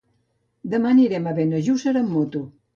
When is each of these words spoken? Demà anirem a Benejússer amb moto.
Demà 0.71 0.95
anirem 0.95 1.29
a 1.29 1.35
Benejússer 1.43 1.97
amb 2.03 2.19
moto. 2.19 2.47